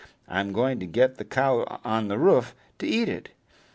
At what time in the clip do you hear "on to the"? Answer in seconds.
1.85-2.17